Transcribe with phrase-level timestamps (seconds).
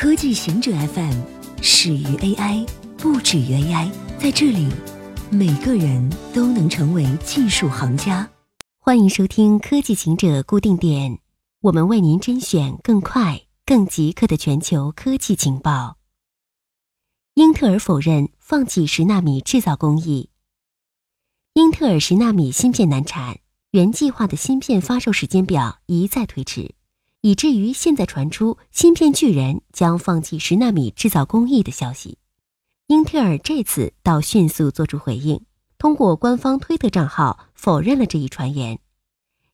[0.00, 1.12] 科技行者 FM
[1.60, 2.66] 始于 AI，
[2.96, 3.92] 不止于 AI。
[4.18, 4.66] 在这里，
[5.30, 8.26] 每个人都能成为技术行家。
[8.78, 11.18] 欢迎收听科技行者固定点，
[11.60, 15.98] 我们为您甄选更快、更即刻的全球科技情报。
[17.34, 20.30] 英特尔否认放弃十纳米制造工艺。
[21.52, 23.40] 英特尔十纳米芯片难产，
[23.72, 26.74] 原计划的芯片发售时间表一再推迟。
[27.22, 32.16] 以至于现在传出芯片巨人将放弃十纳米制造工艺的消息，
[32.86, 35.44] 英特尔这次倒迅速做出回应，
[35.76, 38.78] 通过官方推特账号否认了这一传言。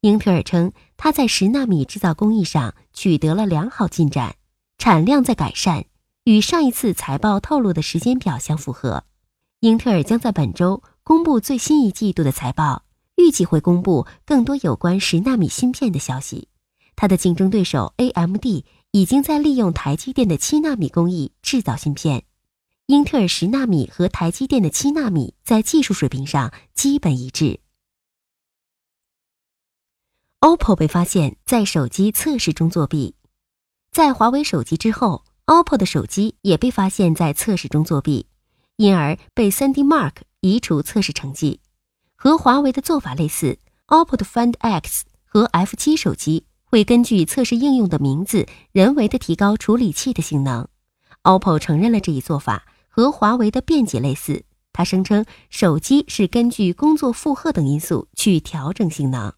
[0.00, 4.34] 英特尔称，它在十纳米制造工艺上取得了良好进展，
[4.76, 5.84] 产量在改善，
[6.24, 9.04] 与上一次财报透露的时间表相符合。
[9.60, 12.82] 英特尔将在本周公布最新一季度的财报，
[13.14, 16.48] 预计会公布更多有关十纳米芯片的消息。
[16.94, 18.44] 它的竞争对手 AMD
[18.92, 22.24] 已经在利用台积电的七纳米工艺制造芯片，
[22.86, 27.60] 英特尔十纳米和台积电的七纳米在技术水平上基本一致。
[30.40, 33.14] OPPO 被发现在手机测试中作弊，
[33.90, 38.26] 在华为手机之后，OPPO 的手机也被发现在测试中作弊，
[38.76, 41.60] 因而被 3D Mark 移除测试成绩。
[42.16, 46.44] 和华为的做法类似，OPPO 的 Find X 和 F7 手机。
[46.72, 50.66] 会根据测试应用的名字，人为的提高处理器的性能。
[51.22, 54.44] OPPO 承认了这一做法和华为的辩解类似。
[54.72, 59.34] 他声称手机是根据工作负荷等因素去调整性能。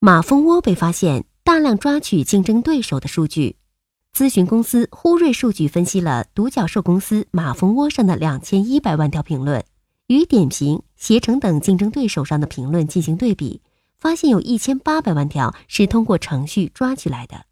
[0.00, 3.56] 马蜂窝被发现大量抓取竞争对手的数据。
[4.14, 9.64] 咨询公司呼瑞数据分析了独角兽公司马蜂窝上的两千一百万条评论，
[10.08, 13.62] 与点评、携程等竞争对手上的评论进行对比。
[13.98, 17.46] 发现有一千八百万条是通过程序抓取来的，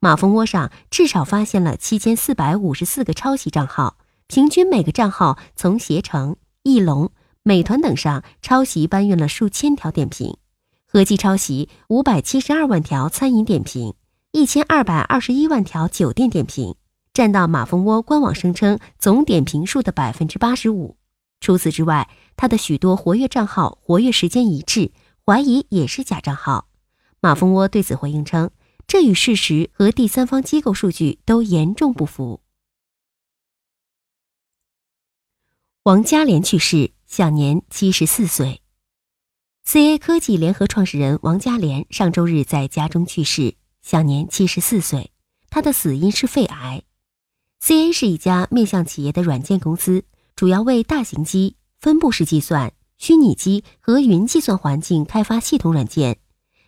[0.00, 7.10] 马蜂窝上至少发现了七千四百五十四个抄袭账号，平均每个账号从携程、翼龙、
[7.42, 10.36] 美团等上抄袭搬运了数千条点评，
[10.86, 13.94] 合计抄袭五百七十二万条餐饮点评，
[14.30, 16.74] 一千二百二十一万条酒店点评，
[17.14, 20.96] 占到马蜂窝官网声称总点评数的百分之八十五。
[21.40, 24.92] 除此之外，它的许多活跃账号活跃时间一致。
[25.28, 26.70] 怀疑也是假账号，
[27.20, 28.50] 马蜂窝对此回应称，
[28.86, 32.40] 这与事实和第三方机构数据都严重不符。
[35.82, 38.62] 王嘉莲去世，享年七十四岁。
[39.66, 45.12] CA 科技联合创始人王嘉莲上周日在家中去世，享年七十四岁。
[45.50, 46.84] 他的死因是肺癌。
[47.62, 52.72] CA 是一家面向企业的软件公司，主要为大型机、分布式计算。
[52.98, 56.18] 虚拟机和云计算环境开发系统软件，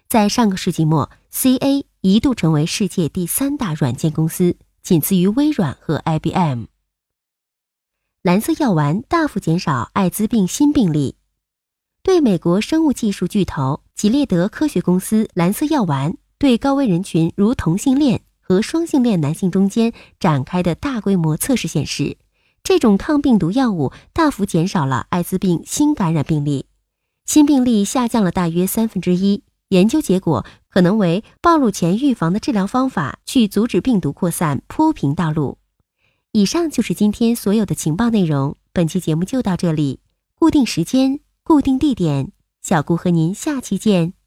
[0.08, 6.64] 在上个世纪末，CA 一度成为世界第三大软件公司，仅次于微软和 IBM。
[8.22, 11.16] 蓝色药丸大幅减少艾滋病新病例，
[12.02, 22.16] 对美国生物技术巨头吉列德科学公司蓝色药丸对高危人群如同性恋和双性恋男性中间展开的大规模测试显示。
[22.70, 26.66] 这种抗病毒药物大幅减少了艾滋病新感染病例，
[27.26, 29.42] 新病例下降了大约三分之一。
[29.70, 35.58] 研究结果可能为暴露前预防的治疗方法，去阻止病毒扩散铺平道路。
[36.30, 39.98] 以上就是今天所有的情报内容，本期节目就到这里。
[40.36, 42.30] 固定时间，固定地点，
[42.62, 44.19] 小顾和您下期见。